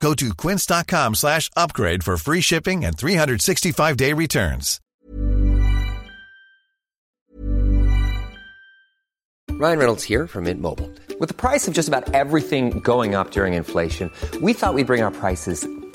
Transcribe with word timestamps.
Go 0.00 0.14
to 0.14 0.34
quince.com 0.34 1.14
slash 1.14 1.50
upgrade 1.56 2.04
for 2.04 2.16
free 2.16 2.40
shipping 2.40 2.84
and 2.84 2.96
365-day 2.96 4.12
returns. 4.12 4.80
Ryan 9.58 9.78
Reynolds 9.78 10.04
here 10.04 10.26
from 10.26 10.44
Mint 10.44 10.60
Mobile. 10.60 10.90
With 11.18 11.30
the 11.30 11.34
price 11.34 11.66
of 11.66 11.72
just 11.72 11.88
about 11.88 12.12
everything 12.12 12.80
going 12.80 13.14
up 13.14 13.30
during 13.30 13.54
inflation, 13.54 14.12
we 14.42 14.52
thought 14.52 14.74
we'd 14.74 14.86
bring 14.86 15.00
our 15.00 15.10
prices 15.10 15.66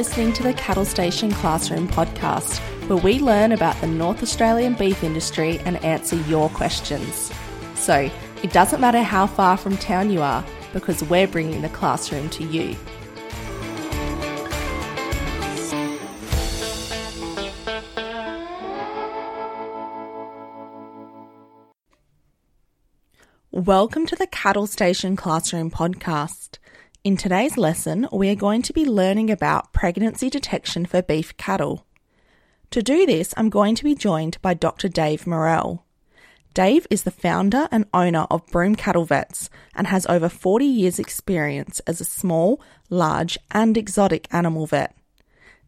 listening 0.00 0.32
to 0.32 0.42
the 0.42 0.54
Cattle 0.54 0.86
Station 0.86 1.30
Classroom 1.30 1.86
podcast, 1.86 2.56
where 2.88 2.96
we 2.96 3.20
learn 3.20 3.52
about 3.52 3.78
the 3.82 3.86
North 3.86 4.22
Australian 4.22 4.72
beef 4.72 5.04
industry 5.04 5.58
and 5.66 5.76
answer 5.84 6.16
your 6.22 6.48
questions. 6.48 7.30
So, 7.74 8.10
it 8.42 8.50
doesn't 8.50 8.80
matter 8.80 9.02
how 9.02 9.26
far 9.26 9.58
from 9.58 9.76
town 9.76 10.10
you 10.10 10.22
are, 10.22 10.42
because 10.72 11.04
we're 11.04 11.28
bringing 11.28 11.60
the 11.60 11.68
classroom 11.68 12.30
to 12.30 12.44
you. 12.44 12.78
Welcome 23.50 24.06
to 24.06 24.16
the 24.16 24.26
Cattle 24.28 24.66
Station 24.66 25.14
Classroom 25.14 25.70
podcast. 25.70 26.56
In 27.02 27.16
today's 27.16 27.56
lesson, 27.56 28.06
we 28.12 28.28
are 28.28 28.34
going 28.34 28.60
to 28.60 28.74
be 28.74 28.84
learning 28.84 29.30
about 29.30 29.72
pregnancy 29.72 30.28
detection 30.28 30.84
for 30.84 31.00
beef 31.00 31.34
cattle. 31.38 31.86
To 32.72 32.82
do 32.82 33.06
this, 33.06 33.32
I'm 33.38 33.48
going 33.48 33.74
to 33.76 33.84
be 33.84 33.94
joined 33.94 34.36
by 34.42 34.52
Dr. 34.52 34.86
Dave 34.86 35.26
Morrell. 35.26 35.86
Dave 36.52 36.86
is 36.90 37.04
the 37.04 37.10
founder 37.10 37.68
and 37.70 37.86
owner 37.94 38.26
of 38.30 38.46
Broome 38.48 38.76
Cattle 38.76 39.06
Vets 39.06 39.48
and 39.74 39.86
has 39.86 40.04
over 40.08 40.28
40 40.28 40.66
years' 40.66 40.98
experience 40.98 41.80
as 41.86 42.02
a 42.02 42.04
small, 42.04 42.60
large, 42.90 43.38
and 43.50 43.78
exotic 43.78 44.28
animal 44.30 44.66
vet. 44.66 44.94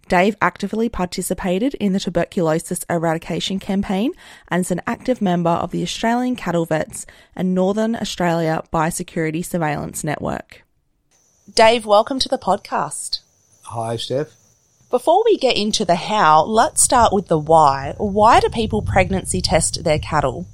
Dave 0.08 0.36
actively 0.42 0.90
participated 0.90 1.72
in 1.76 1.94
the 1.94 2.00
tuberculosis 2.00 2.84
eradication 2.90 3.58
campaign 3.58 4.12
and 4.48 4.60
is 4.60 4.70
an 4.70 4.82
active 4.86 5.22
member 5.22 5.48
of 5.48 5.70
the 5.70 5.82
Australian 5.82 6.36
Cattle 6.36 6.66
Vets 6.66 7.06
and 7.34 7.54
Northern 7.54 7.96
Australia 7.96 8.62
Biosecurity 8.70 9.42
Surveillance 9.42 10.04
Network. 10.04 10.64
Dave, 11.50 11.84
welcome 11.84 12.20
to 12.20 12.28
the 12.28 12.38
podcast. 12.38 13.18
Hi, 13.62 13.96
Steph. 13.96 14.36
Before 14.90 15.24
we 15.24 15.36
get 15.36 15.56
into 15.56 15.84
the 15.84 15.96
how, 15.96 16.44
let's 16.44 16.80
start 16.80 17.12
with 17.12 17.26
the 17.26 17.36
why. 17.36 17.94
Why 17.98 18.38
do 18.38 18.48
people 18.48 18.80
pregnancy 18.80 19.40
test 19.40 19.82
their 19.82 19.98
cattle? 19.98 20.46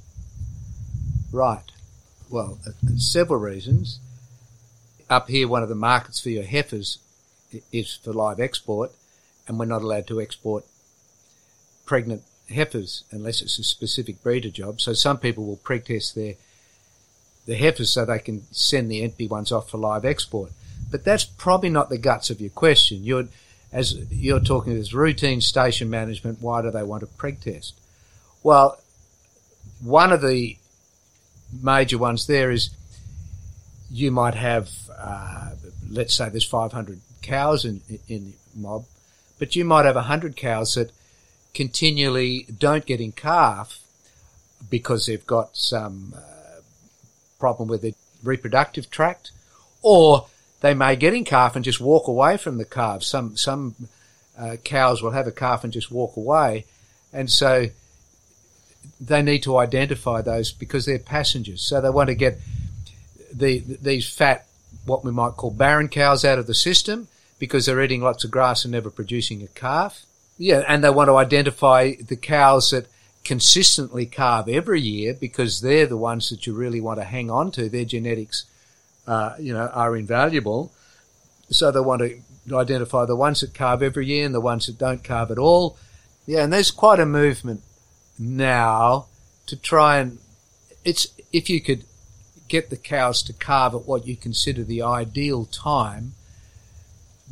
Right. 1.31 1.71
Well, 2.27 2.57
uh, 2.65 2.71
several 2.97 3.39
reasons. 3.39 3.99
Up 5.11 5.29
here, 5.29 5.47
one 5.47 5.61
of 5.61 5.69
the 5.69 5.75
markets 5.75 6.19
for 6.19 6.31
your 6.31 6.43
heifers 6.43 6.97
is 7.71 7.95
for 8.03 8.11
live 8.11 8.39
export, 8.39 8.91
and 9.47 9.59
we're 9.59 9.65
not 9.65 9.83
allowed 9.83 10.07
to 10.07 10.19
export 10.19 10.65
pregnant 11.85 12.23
heifers 12.49 13.03
unless 13.11 13.43
it's 13.43 13.59
a 13.59 13.63
specific 13.63 14.23
breeder 14.23 14.49
job. 14.49 14.81
So 14.81 14.93
some 14.93 15.19
people 15.19 15.45
will 15.45 15.57
pre-test 15.57 16.15
their 16.15 16.33
the 17.45 17.55
heifers 17.55 17.91
so 17.91 18.05
they 18.05 18.19
can 18.19 18.43
send 18.51 18.91
the 18.91 19.03
empty 19.03 19.27
ones 19.27 19.51
off 19.51 19.69
for 19.69 19.77
live 19.77 20.03
export. 20.03 20.51
But 20.91 21.03
that's 21.03 21.23
probably 21.23 21.69
not 21.69 21.89
the 21.89 21.97
guts 21.97 22.29
of 22.29 22.41
your 22.41 22.49
question. 22.49 23.03
You're 23.03 23.27
as 23.71 23.93
you're 24.11 24.39
talking 24.39 24.73
as 24.73 24.93
routine 24.93 25.41
station 25.41 25.89
management. 25.89 26.41
Why 26.41 26.61
do 26.61 26.71
they 26.71 26.83
want 26.83 27.03
a 27.03 27.07
preg 27.07 27.41
test? 27.41 27.75
Well, 28.41 28.79
one 29.81 30.11
of 30.11 30.21
the 30.21 30.57
major 31.61 31.97
ones 31.97 32.27
there 32.27 32.51
is 32.51 32.71
you 33.91 34.11
might 34.11 34.35
have, 34.35 34.69
uh, 34.97 35.51
let's 35.89 36.13
say 36.13 36.29
there's 36.29 36.45
500 36.45 36.99
cows 37.21 37.65
in, 37.65 37.81
in 38.07 38.33
the 38.53 38.59
mob, 38.59 38.85
but 39.39 39.55
you 39.55 39.65
might 39.65 39.85
have 39.85 39.95
100 39.95 40.35
cows 40.35 40.75
that 40.75 40.91
continually 41.53 42.45
don't 42.57 42.85
get 42.85 43.01
in 43.01 43.11
calf 43.11 43.79
because 44.69 45.05
they've 45.05 45.25
got 45.25 45.55
some 45.55 46.13
uh, 46.15 46.61
problem 47.39 47.67
with 47.67 47.81
their 47.81 47.93
reproductive 48.23 48.91
tract, 48.91 49.31
or 49.81 50.27
they 50.61 50.73
may 50.73 50.95
get 50.95 51.13
in 51.13 51.25
calf 51.25 51.55
and 51.55 51.65
just 51.65 51.79
walk 51.79 52.07
away 52.07 52.37
from 52.37 52.57
the 52.57 52.65
calves. 52.65 53.07
Some 53.07 53.37
some 53.37 53.75
uh, 54.37 54.57
cows 54.63 55.01
will 55.01 55.11
have 55.11 55.27
a 55.27 55.31
calf 55.31 55.63
and 55.63 55.73
just 55.73 55.91
walk 55.91 56.17
away, 56.17 56.65
and 57.13 57.29
so 57.29 57.67
they 58.99 59.21
need 59.21 59.43
to 59.43 59.57
identify 59.57 60.21
those 60.21 60.51
because 60.51 60.85
they're 60.85 60.99
passengers. 60.99 61.61
So 61.61 61.81
they 61.81 61.89
want 61.89 62.09
to 62.09 62.15
get 62.15 62.39
the 63.33 63.59
these 63.59 64.09
fat, 64.09 64.45
what 64.85 65.03
we 65.03 65.11
might 65.11 65.33
call 65.33 65.51
barren 65.51 65.87
cows, 65.87 66.25
out 66.25 66.39
of 66.39 66.47
the 66.47 66.53
system 66.53 67.07
because 67.39 67.65
they're 67.65 67.81
eating 67.81 68.01
lots 68.01 68.23
of 68.23 68.31
grass 68.31 68.65
and 68.65 68.73
never 68.73 68.89
producing 68.89 69.41
a 69.41 69.47
calf. 69.47 70.05
Yeah, 70.37 70.63
and 70.67 70.83
they 70.83 70.89
want 70.89 71.07
to 71.07 71.17
identify 71.17 71.93
the 71.95 72.15
cows 72.15 72.71
that 72.71 72.87
consistently 73.23 74.05
calve 74.05 74.47
every 74.47 74.81
year 74.81 75.13
because 75.13 75.61
they're 75.61 75.87
the 75.87 75.97
ones 75.97 76.29
that 76.29 76.45
you 76.45 76.53
really 76.53 76.81
want 76.81 76.99
to 76.99 77.05
hang 77.05 77.31
on 77.31 77.51
to. 77.51 77.69
Their 77.69 77.85
genetics, 77.85 78.45
uh, 79.09 79.33
you 79.39 79.51
know, 79.51 79.67
are 79.73 79.97
invaluable. 79.97 80.71
So 81.49 81.71
they 81.71 81.79
want 81.79 82.03
to 82.03 82.55
identify 82.55 83.05
the 83.05 83.15
ones 83.15 83.41
that 83.41 83.55
calve 83.55 83.81
every 83.81 84.05
year 84.05 84.23
and 84.23 84.35
the 84.35 84.39
ones 84.39 84.67
that 84.67 84.77
don't 84.77 85.03
calve 85.03 85.31
at 85.31 85.39
all. 85.39 85.77
Yeah, 86.27 86.43
and 86.43 86.53
there's 86.53 86.69
quite 86.69 86.99
a 86.99 87.07
movement 87.07 87.63
now 88.19 89.07
to 89.47 89.55
try 89.55 89.97
and 89.97 90.19
it's 90.85 91.07
if 91.33 91.49
you 91.49 91.59
could 91.59 91.85
get 92.49 92.69
the 92.69 92.77
cows 92.77 93.23
to 93.23 93.33
calve 93.33 93.73
at 93.73 93.87
what 93.87 94.05
you 94.05 94.15
consider 94.15 94.63
the 94.63 94.83
ideal 94.83 95.45
time, 95.45 96.13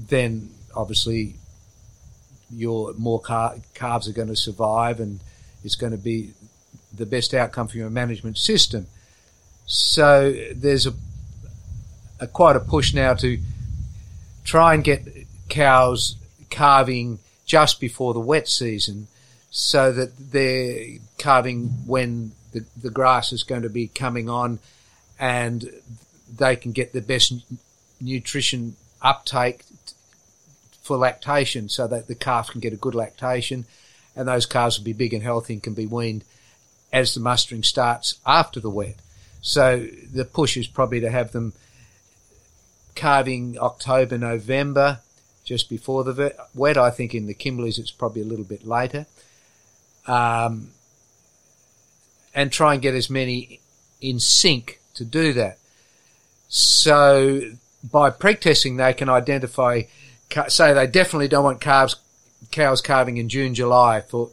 then 0.09 0.49
obviously 0.75 1.35
your 2.49 2.93
more 2.93 3.19
car, 3.19 3.55
calves 3.75 4.07
are 4.07 4.13
going 4.13 4.29
to 4.29 4.35
survive 4.35 4.99
and 4.99 5.19
it's 5.63 5.75
going 5.75 5.91
to 5.91 5.97
be 5.97 6.33
the 6.91 7.05
best 7.05 7.35
outcome 7.35 7.67
for 7.67 7.77
your 7.77 7.89
management 7.91 8.37
system. 8.37 8.87
So 9.67 10.33
there's 10.55 10.87
a, 10.87 10.93
a 12.19 12.27
quite 12.27 12.55
a 12.55 12.59
push 12.59 12.93
now 12.93 13.13
to 13.13 13.39
try 14.43 14.73
and 14.73 14.83
get 14.83 15.03
cows 15.49 16.15
calving 16.49 17.19
just 17.45 17.79
before 17.79 18.13
the 18.13 18.19
wet 18.19 18.47
season 18.47 19.07
so 19.49 19.91
that 19.91 20.11
they're 20.31 20.97
calving 21.17 21.67
when 21.85 22.31
the, 22.51 22.65
the 22.81 22.89
grass 22.89 23.31
is 23.31 23.43
going 23.43 23.61
to 23.61 23.69
be 23.69 23.87
coming 23.87 24.29
on 24.29 24.59
and 25.19 25.69
they 26.35 26.55
can 26.55 26.71
get 26.71 26.93
the 26.93 27.01
best 27.01 27.33
nutrition 27.99 28.75
uptake 29.01 29.63
for 30.81 30.97
lactation 30.97 31.69
so 31.69 31.87
that 31.87 32.07
the 32.07 32.15
calf 32.15 32.49
can 32.49 32.61
get 32.61 32.73
a 32.73 32.77
good 32.77 32.95
lactation 32.95 33.65
and 34.15 34.27
those 34.27 34.45
calves 34.45 34.77
will 34.77 34.85
be 34.85 34.93
big 34.93 35.13
and 35.13 35.23
healthy 35.23 35.53
and 35.53 35.63
can 35.63 35.73
be 35.73 35.85
weaned 35.85 36.23
as 36.91 37.13
the 37.13 37.19
mustering 37.19 37.63
starts 37.63 38.19
after 38.25 38.59
the 38.59 38.69
wet. 38.69 38.95
So 39.41 39.85
the 40.13 40.25
push 40.25 40.57
is 40.57 40.67
probably 40.67 41.01
to 41.01 41.11
have 41.11 41.31
them 41.31 41.53
calving 42.97 43.57
October, 43.59 44.17
November, 44.17 44.99
just 45.45 45.69
before 45.69 46.03
the 46.03 46.35
wet. 46.53 46.77
I 46.77 46.89
think 46.89 47.15
in 47.15 47.27
the 47.27 47.33
Kimberleys 47.33 47.79
it's 47.79 47.91
probably 47.91 48.21
a 48.21 48.25
little 48.25 48.43
bit 48.43 48.67
later. 48.67 49.05
Um, 50.05 50.71
and 52.33 52.51
try 52.51 52.73
and 52.73 52.81
get 52.81 52.93
as 52.93 53.09
many 53.09 53.61
in 54.01 54.19
sync 54.19 54.79
to 54.95 55.05
do 55.05 55.33
that. 55.33 55.57
So 56.49 57.41
by 57.83 58.09
preg 58.09 58.41
testing, 58.41 58.77
they 58.77 58.93
can 58.93 59.09
identify, 59.09 59.83
say 60.47 60.73
they 60.73 60.87
definitely 60.87 61.27
don't 61.27 61.43
want 61.43 61.61
calves, 61.61 61.95
cows 62.51 62.81
calving 62.81 63.17
in 63.17 63.29
June, 63.29 63.53
July 63.53 64.01
for, 64.01 64.29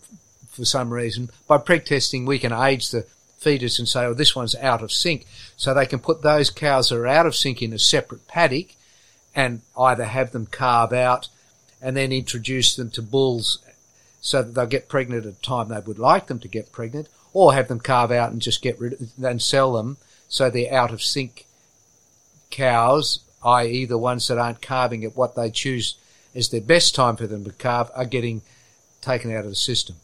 for 0.48 0.64
some 0.64 0.92
reason. 0.92 1.30
By 1.46 1.58
preg 1.58 1.84
testing, 1.84 2.26
we 2.26 2.38
can 2.38 2.52
age 2.52 2.90
the 2.90 3.06
fetus 3.44 3.78
and 3.78 3.86
say, 3.86 4.04
oh, 4.04 4.14
this 4.14 4.34
one's 4.34 4.56
out 4.56 4.82
of 4.82 4.90
sync. 4.90 5.26
So 5.56 5.72
they 5.72 5.86
can 5.86 6.00
put 6.00 6.22
those 6.22 6.50
cows 6.50 6.88
that 6.88 6.96
are 6.96 7.06
out 7.06 7.26
of 7.26 7.36
sync 7.36 7.62
in 7.62 7.72
a 7.72 7.78
separate 7.78 8.26
paddock 8.26 8.74
and 9.34 9.60
either 9.78 10.04
have 10.04 10.32
them 10.32 10.46
calve 10.46 10.92
out 10.92 11.28
and 11.80 11.96
then 11.96 12.10
introduce 12.10 12.74
them 12.74 12.90
to 12.90 13.02
bulls 13.02 13.58
so 14.20 14.42
that 14.42 14.54
they'll 14.54 14.66
get 14.66 14.88
pregnant 14.88 15.26
at 15.26 15.32
a 15.32 15.42
time 15.42 15.68
they 15.68 15.78
would 15.80 15.98
like 15.98 16.26
them 16.26 16.38
to 16.38 16.48
get 16.48 16.72
pregnant 16.72 17.08
or 17.34 17.52
have 17.52 17.68
them 17.68 17.80
calve 17.80 18.10
out 18.10 18.32
and 18.32 18.40
just 18.40 18.62
get 18.62 18.80
rid 18.80 18.96
and 19.22 19.42
sell 19.42 19.74
them 19.74 19.98
so 20.28 20.48
they're 20.48 20.72
out 20.72 20.92
of 20.92 21.02
sync 21.02 21.46
cows, 22.50 23.20
i.e. 23.44 23.84
the 23.84 23.98
ones 23.98 24.28
that 24.28 24.38
aren't 24.38 24.62
calving 24.62 25.04
at 25.04 25.16
what 25.16 25.34
they 25.34 25.50
choose 25.50 25.96
as 26.34 26.48
their 26.48 26.60
best 26.60 26.94
time 26.94 27.16
for 27.16 27.26
them 27.26 27.44
to 27.44 27.52
calve 27.52 27.90
are 27.94 28.04
getting 28.04 28.40
taken 29.00 29.30
out 29.30 29.44
of 29.44 29.50
the 29.50 29.56
system. 29.56 29.96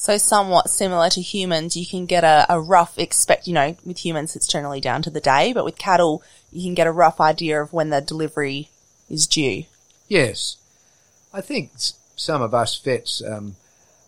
So 0.00 0.16
somewhat 0.16 0.70
similar 0.70 1.10
to 1.10 1.20
humans, 1.20 1.76
you 1.76 1.84
can 1.84 2.06
get 2.06 2.22
a, 2.22 2.46
a 2.48 2.60
rough 2.60 2.96
expect, 3.00 3.48
you 3.48 3.52
know, 3.52 3.76
with 3.84 4.04
humans 4.04 4.36
it's 4.36 4.46
generally 4.46 4.80
down 4.80 5.02
to 5.02 5.10
the 5.10 5.20
day, 5.20 5.52
but 5.52 5.64
with 5.64 5.76
cattle, 5.76 6.22
you 6.52 6.62
can 6.62 6.74
get 6.74 6.86
a 6.86 6.92
rough 6.92 7.20
idea 7.20 7.60
of 7.60 7.72
when 7.72 7.90
the 7.90 8.00
delivery 8.00 8.70
is 9.10 9.26
due. 9.26 9.64
Yes. 10.06 10.56
I 11.34 11.40
think 11.40 11.72
some 12.14 12.42
of 12.42 12.54
us 12.54 12.78
vets 12.78 13.20
um, 13.26 13.56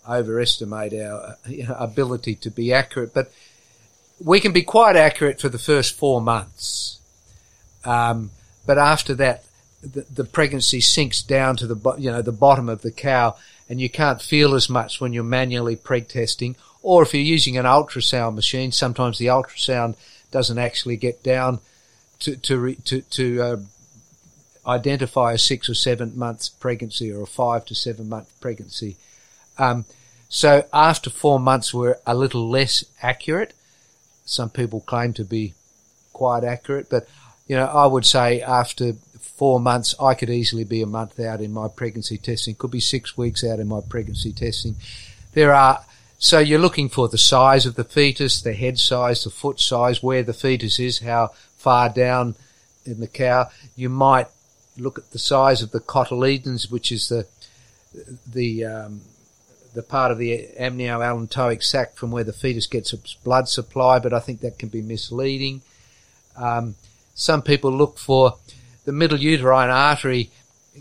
overestimate 0.09 0.95
our 0.95 1.21
uh, 1.21 1.35
you 1.49 1.67
know, 1.69 1.75
ability 1.75 2.37
to 2.37 2.51
be 2.51 2.73
accurate, 2.73 3.13
but 3.13 3.33
we 4.25 4.39
can 4.39 4.53
be 4.53 4.63
quite 4.63 4.95
accurate 4.95 5.41
for 5.41 5.49
the 5.49 5.59
first 5.59 5.99
four 5.99 6.21
months. 6.21 7.01
Um, 7.85 8.31
but 8.65 8.79
after 8.79 9.13
that, 9.15 9.43
the, 9.83 10.03
the 10.03 10.25
pregnancy 10.25 10.81
sinks 10.81 11.21
down 11.21 11.57
to 11.57 11.67
the 11.67 11.97
you 11.99 12.13
know 12.13 12.23
the 12.23 12.31
bottom 12.31 12.69
of 12.69 12.83
the 12.83 12.93
cow, 12.93 13.35
and 13.71 13.81
you 13.81 13.89
can't 13.89 14.21
feel 14.21 14.55
as 14.57 14.69
much 14.69 15.01
when 15.01 15.13
you're 15.13 15.23
manually 15.23 15.77
preg 15.77 16.09
testing. 16.09 16.57
Or 16.83 17.03
if 17.05 17.15
you're 17.15 17.23
using 17.23 17.57
an 17.57 17.67
ultrasound 17.67 18.35
machine, 18.35 18.73
sometimes 18.73 19.17
the 19.17 19.27
ultrasound 19.27 19.95
doesn't 20.33 20.59
actually 20.59 20.97
get 20.97 21.23
down 21.23 21.61
to 22.19 22.37
to 22.37 22.59
re, 22.59 22.75
to, 22.75 23.01
to 23.03 23.43
uh, 23.43 23.57
identify 24.67 25.33
a 25.33 25.39
six 25.39 25.69
or 25.69 25.75
seven 25.75 26.19
months 26.19 26.49
pregnancy 26.49 27.13
or 27.13 27.23
a 27.23 27.27
five 27.27 27.65
to 27.67 27.75
seven 27.77 28.09
month 28.09 28.29
pregnancy. 28.41 28.97
Um, 29.57 29.85
so 30.29 30.67
after 30.73 31.09
four 31.09 31.39
months, 31.39 31.73
we're 31.73 31.97
a 32.07 32.15
little 32.15 32.49
less 32.49 32.85
accurate. 33.01 33.55
Some 34.25 34.51
people 34.51 34.81
claim 34.81 35.13
to 35.15 35.25
be 35.25 35.55
quite 36.13 36.43
accurate, 36.43 36.89
but 36.91 37.09
you 37.47 37.57
know, 37.57 37.67
I 37.67 37.87
would 37.87 38.07
say 38.07 38.43
after 38.43 38.95
four 39.21 39.61
months, 39.61 39.95
I 40.01 40.15
could 40.15 40.31
easily 40.31 40.65
be 40.65 40.83
a 40.83 40.87
month 40.87 41.19
out 41.21 41.41
in 41.41 41.53
my 41.53 41.69
pregnancy 41.69 42.19
testing. 42.19 42.55
Could 42.55 42.71
be 42.71 42.81
six 42.81 43.17
weeks 43.17 43.45
out 43.45 43.61
in 43.61 43.69
my 43.69 43.81
pregnancy 43.81 44.33
testing. 44.33 44.77
There 45.33 45.55
are 45.55 45.85
so 46.19 46.39
you're 46.39 46.59
looking 46.59 46.91
for 46.91 47.09
the 47.09 47.17
size 47.17 47.65
of 47.65 47.77
the 47.77 47.85
fetus, 47.85 48.43
the 48.43 48.53
head 48.53 48.79
size, 48.79 49.25
the 49.25 49.31
foot 49.31 49.59
size, 49.59 50.03
where 50.03 50.23
the 50.23 50.35
fetus 50.35 50.79
is, 50.79 50.99
how 50.99 51.31
far 51.57 51.89
down 51.89 52.35
in 52.85 53.01
the 53.01 53.07
cow. 53.07 53.49
You 53.75 53.89
might 53.89 54.27
look 54.77 54.99
at 54.99 55.13
the 55.13 55.19
size 55.19 55.63
of 55.63 55.71
the 55.71 55.81
cotyledons, 55.81 56.71
which 56.71 56.93
is 56.93 57.09
the 57.09 57.27
the 58.27 58.65
um, 58.65 59.01
the 59.73 59.83
part 59.83 60.13
of 60.13 60.19
the 60.19 60.49
amnioallantoic 60.59 61.63
sac 61.63 61.97
from 61.97 62.11
where 62.11 62.25
the 62.25 62.33
fetus 62.33 62.67
gets 62.67 62.93
its 62.93 63.15
blood 63.15 63.49
supply, 63.49 63.99
but 63.99 64.13
I 64.13 64.21
think 64.21 64.41
that 64.41 64.59
can 64.59 64.69
be 64.69 64.83
misleading. 64.83 65.63
Um, 66.37 66.75
some 67.15 67.43
people 67.43 67.73
look 67.73 67.99
for 67.99 68.37
the 68.85 68.93
middle 68.93 69.19
uterine 69.19 69.71
artery 69.71 70.31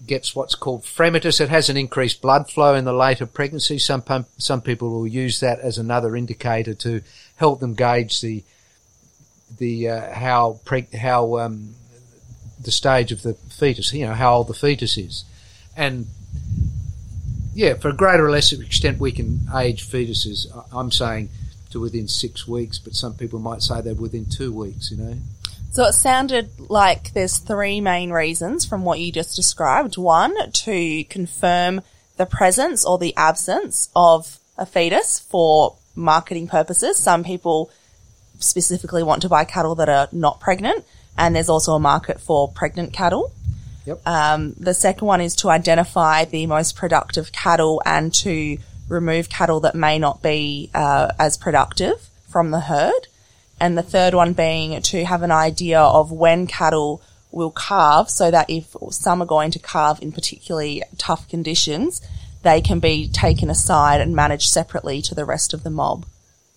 gets 0.05 0.35
what's 0.35 0.55
called 0.55 0.83
fremitus. 0.83 1.41
It 1.41 1.49
has 1.49 1.69
an 1.69 1.77
increased 1.77 2.21
blood 2.21 2.49
flow 2.49 2.75
in 2.75 2.85
the 2.85 2.93
later 2.93 3.25
pregnancy. 3.25 3.79
Some 3.79 4.03
some 4.37 4.61
people 4.61 4.89
will 4.89 5.07
use 5.07 5.39
that 5.39 5.59
as 5.59 5.77
another 5.77 6.15
indicator 6.15 6.73
to 6.75 7.01
help 7.35 7.59
them 7.59 7.73
gauge 7.73 8.21
the 8.21 8.43
the 9.57 9.89
uh, 9.89 10.13
how 10.13 10.59
how 10.99 11.39
um, 11.39 11.75
the 12.61 12.71
stage 12.71 13.11
of 13.11 13.23
the 13.23 13.33
fetus. 13.33 13.93
You 13.93 14.07
know 14.07 14.13
how 14.13 14.35
old 14.35 14.47
the 14.47 14.53
fetus 14.53 14.97
is, 14.97 15.25
and 15.75 16.07
yeah, 17.53 17.73
for 17.75 17.89
a 17.89 17.93
greater 17.93 18.25
or 18.25 18.31
lesser 18.31 18.61
extent, 18.61 18.99
we 18.99 19.11
can 19.11 19.41
age 19.55 19.87
fetuses. 19.89 20.45
I'm 20.71 20.91
saying 20.91 21.29
to 21.71 21.79
within 21.79 22.07
six 22.07 22.47
weeks, 22.47 22.79
but 22.79 22.93
some 22.95 23.15
people 23.15 23.39
might 23.39 23.61
say 23.61 23.81
they're 23.81 23.93
within 23.93 24.25
two 24.25 24.53
weeks. 24.53 24.91
You 24.91 24.97
know. 24.97 25.17
So 25.71 25.83
it 25.85 25.93
sounded 25.93 26.49
like 26.69 27.13
there's 27.13 27.37
three 27.37 27.79
main 27.79 28.11
reasons 28.11 28.65
from 28.65 28.83
what 28.83 28.99
you 28.99 29.11
just 29.11 29.35
described. 29.35 29.97
One, 29.97 30.51
to 30.51 31.03
confirm 31.05 31.81
the 32.17 32.25
presence 32.25 32.85
or 32.85 32.97
the 32.97 33.15
absence 33.15 33.89
of 33.95 34.39
a 34.57 34.65
fetus 34.65 35.19
for 35.19 35.75
marketing 35.95 36.47
purposes. 36.47 36.97
Some 36.97 37.23
people 37.23 37.71
specifically 38.39 39.03
want 39.03 39.21
to 39.21 39.29
buy 39.29 39.45
cattle 39.45 39.75
that 39.75 39.89
are 39.89 40.09
not 40.11 40.39
pregnant, 40.39 40.85
and 41.17 41.35
there's 41.35 41.49
also 41.49 41.73
a 41.73 41.79
market 41.79 42.19
for 42.19 42.51
pregnant 42.51 42.91
cattle. 42.93 43.31
Yep. 43.85 44.07
Um, 44.07 44.53
the 44.59 44.73
second 44.73 45.07
one 45.07 45.21
is 45.21 45.35
to 45.37 45.49
identify 45.49 46.25
the 46.25 46.45
most 46.45 46.75
productive 46.75 47.31
cattle 47.31 47.81
and 47.85 48.13
to 48.15 48.57
remove 48.87 49.29
cattle 49.29 49.59
that 49.61 49.75
may 49.75 49.99
not 49.99 50.21
be 50.21 50.69
uh, 50.73 51.11
as 51.19 51.37
productive 51.37 52.09
from 52.27 52.51
the 52.51 52.61
herd. 52.61 53.07
And 53.59 53.77
the 53.77 53.83
third 53.83 54.13
one 54.13 54.33
being 54.33 54.81
to 54.81 55.05
have 55.05 55.21
an 55.21 55.31
idea 55.31 55.79
of 55.79 56.11
when 56.11 56.47
cattle 56.47 57.01
will 57.31 57.51
calve 57.51 58.09
so 58.09 58.31
that 58.31 58.49
if 58.49 58.75
some 58.91 59.21
are 59.21 59.25
going 59.25 59.51
to 59.51 59.59
calve 59.59 60.01
in 60.01 60.11
particularly 60.11 60.83
tough 60.97 61.27
conditions, 61.27 62.01
they 62.43 62.61
can 62.61 62.79
be 62.79 63.07
taken 63.07 63.49
aside 63.49 64.01
and 64.01 64.15
managed 64.15 64.49
separately 64.49 65.01
to 65.01 65.13
the 65.13 65.25
rest 65.25 65.53
of 65.53 65.63
the 65.63 65.69
mob. 65.69 66.05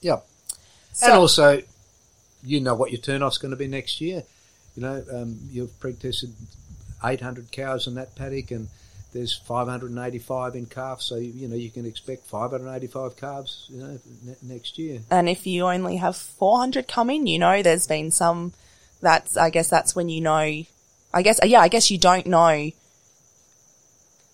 Yep. 0.00 0.26
So- 0.92 1.06
and 1.06 1.14
also, 1.14 1.62
you 2.44 2.60
know 2.60 2.74
what 2.74 2.90
your 2.90 3.00
turn 3.00 3.22
off's 3.22 3.38
going 3.38 3.50
to 3.50 3.56
be 3.56 3.68
next 3.68 4.00
year. 4.00 4.24
You 4.76 4.82
know, 4.82 5.04
um, 5.12 5.38
you've 5.50 5.78
preg 5.80 5.98
tested 5.98 6.32
800 7.04 7.50
cows 7.52 7.86
in 7.86 7.94
that 7.94 8.14
paddock, 8.14 8.50
and 8.50 8.68
there's 9.12 9.36
585 9.36 10.54
in 10.54 10.66
calves. 10.66 11.04
So 11.04 11.16
you 11.16 11.48
know 11.48 11.56
you 11.56 11.70
can 11.70 11.86
expect 11.86 12.26
585 12.26 13.16
calves. 13.16 13.66
You 13.70 13.78
know, 13.78 13.98
ne- 14.22 14.36
next 14.42 14.78
year. 14.78 15.00
And 15.10 15.28
if 15.28 15.46
you 15.46 15.66
only 15.66 15.96
have 15.96 16.16
400 16.16 16.88
coming, 16.88 17.26
you 17.26 17.38
know 17.38 17.62
there's 17.62 17.86
been 17.86 18.10
some, 18.10 18.52
that's, 19.00 19.36
I 19.36 19.50
guess 19.50 19.68
that's 19.68 19.94
when 19.94 20.08
you 20.08 20.20
know, 20.20 20.64
I 21.14 21.22
guess, 21.22 21.40
yeah, 21.44 21.60
I 21.60 21.68
guess 21.68 21.90
you 21.90 21.98
don't 21.98 22.26
know 22.26 22.70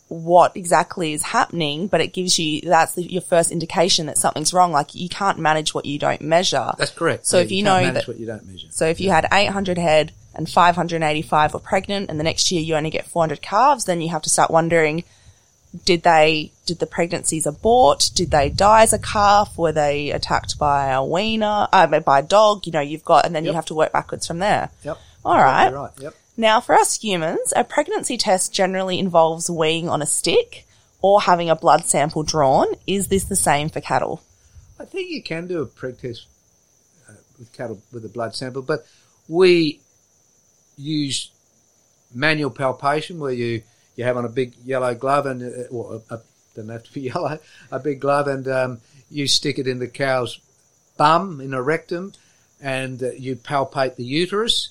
what 0.09 0.57
exactly 0.57 1.13
is 1.13 1.23
happening, 1.23 1.87
but 1.87 2.01
it 2.01 2.13
gives 2.13 2.39
you, 2.39 2.63
that's 2.63 2.95
the, 2.95 3.03
your 3.03 3.23
first 3.23 3.51
indication 3.51 4.07
that 4.07 4.19
something's 4.19 4.53
wrong. 4.55 4.73
Like 4.73 4.95
you 4.95 5.09
can't 5.09 5.39
manage 5.39 5.75
what 5.75 5.85
you 5.85 5.99
don't 5.99 6.21
measure. 6.23 6.73
That's 6.79 6.91
correct. 6.91 7.27
So 7.27 7.39
Yeah, 7.39 7.45
if 7.45 7.51
you, 7.53 7.65
can't 7.65 7.87
know 7.87 7.93
that, 7.93 8.09
what 8.09 8.19
you 8.19 8.27
don't 8.27 8.47
measure. 8.47 8.69
so 8.71 8.87
if 8.87 9.01
you 9.01 9.11
had 9.11 9.27
800 9.31 9.77
head 9.79 10.13
and 10.35 10.49
585 10.49 11.55
were 11.55 11.61
pregnant 11.61 12.11
and 12.11 12.19
the 12.19 12.25
next 12.25 12.51
year 12.51 12.63
you 12.63 12.75
only 12.75 12.91
get 12.91 13.07
400 13.07 13.43
calves, 13.43 13.85
then 13.85 14.01
you 14.01 14.09
have 14.09 14.23
to 14.23 14.31
start 14.31 14.51
wondering, 14.51 15.05
did 15.85 16.03
they, 16.03 16.53
did 16.65 16.79
the 16.79 16.87
pregnancies 16.87 17.45
abort? 17.47 18.11
Did 18.15 18.31
they 18.31 18.49
die 18.49 18.83
as 18.83 18.95
a 18.95 18.99
calf? 18.99 19.59
Were 19.59 19.73
they 19.73 20.11
attacked 20.11 20.59
by 20.59 20.87
a 20.87 21.05
weaner, 21.05 21.69
uh, 21.71 22.01
by 22.01 22.21
a 22.21 22.23
dog? 22.23 22.65
You 22.65 22.73
know, 22.73 22.81
you've 22.81 23.05
got, 23.05 23.27
and 23.27 23.35
then 23.35 23.45
you 23.45 23.53
have 23.53 23.67
to 23.67 23.75
work 23.75 23.93
backwards 23.93 24.27
from 24.27 24.39
there. 24.39 24.71
Yep. 24.85 24.99
All 25.25 25.37
right. 25.37 25.69
You're 25.69 25.79
right. 25.79 25.91
Yep. 25.99 26.15
Now, 26.41 26.61
for 26.61 26.77
us 26.77 27.03
humans, 27.03 27.53
a 27.57 27.65
pregnancy 27.65 28.17
test 28.17 28.55
generally 28.55 29.01
involves 29.01 29.51
weighing 29.51 29.89
on 29.89 30.01
a 30.01 30.07
stick 30.07 30.69
or 31.03 31.23
having 31.23 31.51
a 31.51 31.57
blood 31.57 31.85
sample 31.87 32.23
drawn. 32.23 32.69
Is 32.87 33.09
this 33.09 33.25
the 33.25 33.35
same 33.35 33.69
for 33.69 33.81
cattle? 33.81 34.23
I 34.79 34.85
think 34.85 35.11
you 35.11 35.21
can 35.21 35.49
do 35.49 35.61
a 35.61 35.67
preg 35.67 35.99
test 35.99 36.29
uh, 37.09 37.15
with 37.41 37.53
cattle 37.53 37.83
with 37.93 38.05
a 38.05 38.09
blood 38.09 38.37
sample, 38.37 38.63
but 38.63 38.87
we 39.27 39.81
use 40.77 41.33
manual 42.15 42.51
palpation 42.51 43.19
where 43.19 43.33
you, 43.33 43.63
you 43.97 44.05
have 44.05 44.17
on 44.17 44.25
a 44.25 44.29
big 44.29 44.55
yellow 44.65 44.95
glove 44.95 45.27
and, 45.27 45.43
uh, 45.43 45.67
well, 45.73 46.05
a, 46.09 46.15
a, 46.15 46.21
doesn't 46.55 46.71
have 46.71 46.85
to 46.85 46.93
be 46.93 47.01
yellow, 47.13 47.41
a 47.73 47.81
big 47.81 47.99
glove 47.99 48.29
and 48.29 48.47
um, 48.47 48.81
you 49.11 49.27
stick 49.27 49.59
it 49.59 49.67
in 49.67 49.81
the 49.81 49.89
cow's 49.89 50.39
bum, 50.97 51.41
in 51.41 51.53
a 51.53 51.61
rectum, 51.61 52.13
and 52.61 53.03
uh, 53.03 53.11
you 53.11 53.35
palpate 53.35 53.97
the 53.97 54.05
uterus. 54.05 54.71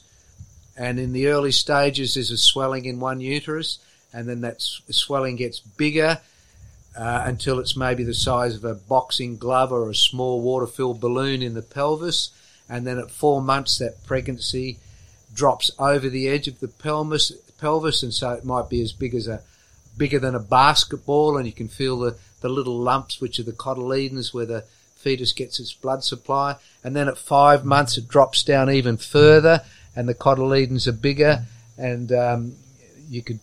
And 0.77 0.99
in 0.99 1.11
the 1.11 1.27
early 1.27 1.51
stages, 1.51 2.13
there's 2.13 2.31
a 2.31 2.37
swelling 2.37 2.85
in 2.85 2.99
one 2.99 3.19
uterus, 3.19 3.79
and 4.13 4.29
then 4.29 4.41
that 4.41 4.61
swelling 4.61 5.35
gets 5.35 5.59
bigger 5.59 6.19
uh, 6.97 7.23
until 7.25 7.59
it's 7.59 7.75
maybe 7.75 8.03
the 8.03 8.13
size 8.13 8.55
of 8.55 8.63
a 8.63 8.75
boxing 8.75 9.37
glove 9.37 9.71
or 9.71 9.89
a 9.89 9.95
small 9.95 10.41
water-filled 10.41 10.99
balloon 11.01 11.41
in 11.41 11.55
the 11.55 11.61
pelvis. 11.61 12.29
And 12.69 12.85
then 12.85 12.99
at 12.99 13.09
four 13.09 13.41
months, 13.41 13.77
that 13.79 14.05
pregnancy 14.05 14.77
drops 15.33 15.71
over 15.79 16.09
the 16.09 16.27
edge 16.27 16.47
of 16.47 16.59
the 16.59 16.67
pelvis, 16.67 17.31
pelvis, 17.59 18.03
and 18.03 18.13
so 18.13 18.31
it 18.31 18.45
might 18.45 18.69
be 18.69 18.81
as 18.81 18.93
big 18.93 19.15
as 19.15 19.27
a 19.27 19.41
bigger 19.97 20.19
than 20.19 20.35
a 20.35 20.39
basketball, 20.39 21.37
and 21.37 21.47
you 21.47 21.53
can 21.53 21.67
feel 21.67 21.97
the, 21.99 22.17
the 22.41 22.49
little 22.49 22.77
lumps, 22.77 23.19
which 23.19 23.39
are 23.39 23.43
the 23.43 23.51
cotyledons, 23.51 24.33
where 24.33 24.45
the 24.45 24.63
fetus 24.95 25.33
gets 25.33 25.59
its 25.59 25.73
blood 25.73 26.03
supply, 26.03 26.55
and 26.83 26.95
then 26.95 27.07
at 27.07 27.17
five 27.17 27.65
months 27.65 27.97
it 27.97 28.07
drops 28.07 28.43
down 28.43 28.69
even 28.69 28.97
further, 28.97 29.63
and 29.97 30.07
the 30.07 30.13
cotyledons 30.13 30.87
are 30.87 30.93
bigger, 30.93 31.43
and 31.75 32.11
um, 32.11 32.55
you 33.09 33.23
could 33.23 33.39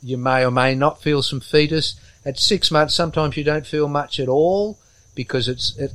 you 0.00 0.16
may 0.16 0.44
or 0.44 0.50
may 0.52 0.76
not 0.76 1.02
feel 1.02 1.22
some 1.22 1.40
fetus. 1.40 2.00
At 2.24 2.38
six 2.38 2.70
months, 2.70 2.94
sometimes 2.94 3.36
you 3.36 3.42
don't 3.42 3.66
feel 3.66 3.88
much 3.88 4.20
at 4.20 4.28
all 4.28 4.78
because 5.16 5.48
it's 5.48 5.76
it, 5.76 5.92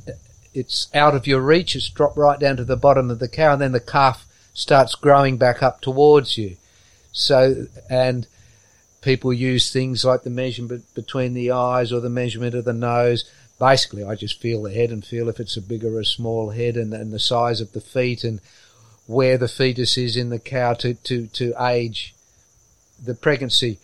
it's 0.52 0.88
out 0.94 1.14
of 1.14 1.26
your 1.26 1.40
reach. 1.40 1.74
It's 1.74 1.88
dropped 1.88 2.18
right 2.18 2.38
down 2.38 2.58
to 2.58 2.64
the 2.64 2.76
bottom 2.76 3.10
of 3.10 3.18
the 3.18 3.28
cow, 3.28 3.54
and 3.54 3.62
then 3.62 3.72
the 3.72 3.80
calf 3.80 4.26
starts 4.52 4.94
growing 4.94 5.38
back 5.38 5.62
up 5.62 5.80
towards 5.80 6.36
you. 6.36 6.58
So 7.10 7.66
and 7.88 8.26
people 9.00 9.32
use 9.32 9.72
things 9.72 10.04
like 10.04 10.22
the 10.22 10.30
measurement 10.30 10.84
between 10.94 11.32
the 11.32 11.50
eyes 11.50 11.92
or 11.92 12.00
the 12.00 12.10
measurement 12.10 12.54
of 12.54 12.66
the 12.66 12.74
nose. 12.74 13.24
Basically, 13.58 14.04
I 14.04 14.16
just 14.16 14.38
feel 14.38 14.62
the 14.62 14.74
head 14.74 14.90
and 14.90 15.02
feel 15.02 15.30
if 15.30 15.40
it's 15.40 15.56
a 15.56 15.62
big 15.62 15.82
or 15.82 15.98
a 15.98 16.04
small 16.04 16.50
head 16.50 16.76
and, 16.76 16.92
and 16.92 17.10
the 17.10 17.18
size 17.18 17.62
of 17.62 17.72
the 17.72 17.80
feet 17.80 18.22
and 18.22 18.40
where 19.06 19.36
the 19.38 19.48
fetus 19.48 19.96
is 19.98 20.16
in 20.16 20.30
the 20.30 20.38
cow 20.38 20.74
to, 20.74 20.94
to, 20.94 21.26
to 21.28 21.54
age 21.60 22.14
the 23.02 23.14
pregnancy. 23.14 23.78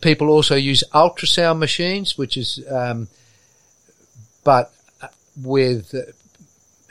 People 0.00 0.28
also 0.28 0.56
use 0.56 0.84
ultrasound 0.94 1.58
machines, 1.58 2.18
which 2.18 2.36
is, 2.36 2.62
um, 2.70 3.08
but 4.44 4.72
with 5.40 5.94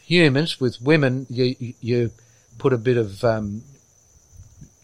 humans, 0.02 0.60
with 0.60 0.82
women, 0.82 1.28
you, 1.30 1.56
you 1.82 2.12
put 2.58 2.74
a 2.74 2.78
bit 2.78 2.98
of 2.98 3.24
um, 3.24 3.64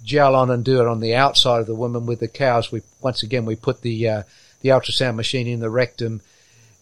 gel 0.03 0.35
on 0.35 0.51
and 0.51 0.63
do 0.63 0.79
it 0.79 0.87
on 0.87 0.99
the 0.99 1.15
outside 1.15 1.59
of 1.59 1.67
the 1.67 1.75
woman. 1.75 2.05
With 2.05 2.19
the 2.19 2.27
cows, 2.27 2.71
we 2.71 2.81
once 3.01 3.23
again 3.23 3.45
we 3.45 3.55
put 3.55 3.81
the 3.81 4.07
uh, 4.07 4.23
the 4.61 4.69
ultrasound 4.69 5.15
machine 5.15 5.47
in 5.47 5.59
the 5.59 5.69
rectum. 5.69 6.21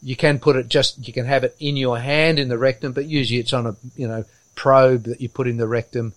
You 0.02 0.16
can 0.16 0.40
put 0.40 0.56
it 0.56 0.68
just 0.68 1.06
you 1.08 1.14
can 1.14 1.26
have 1.26 1.44
it 1.44 1.56
in 1.60 1.78
your 1.78 2.00
hand 2.00 2.40
in 2.40 2.50
the 2.50 2.58
rectum, 2.58 2.94
but 2.94 3.06
usually 3.06 3.40
it's 3.40 3.54
on 3.54 3.68
a 3.68 3.76
you 3.96 4.08
know 4.08 4.26
probe 4.56 5.04
that 5.04 5.22
you 5.22 5.30
put 5.30 5.48
in 5.48 5.58
the 5.58 5.68
rectum. 5.68 6.14